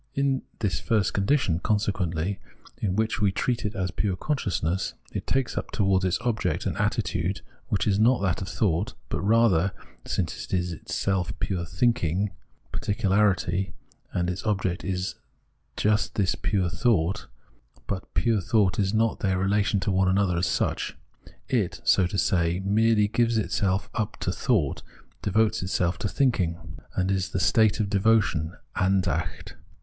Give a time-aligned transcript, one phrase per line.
[0.15, 2.39] In this first condition, consequently,
[2.79, 6.75] in which we treat it as piue consciousness, it takes up towards its object an
[6.77, 9.73] attitude which is not that of thought; but rather
[10.05, 12.31] (since it is indeed in itself pure thinking
[12.73, 13.73] particu larity
[14.11, 15.13] and its object is
[15.77, 17.27] just this pure thought,
[17.85, 20.97] but pure thought is not their relation to one another as such),
[21.47, 24.81] it, so to say, merely gives itself up to thought,
[25.21, 28.57] devotes itself to thinking {geht an das Denken hin), and is the state of Devotion
[28.75, 29.53] (Andacht).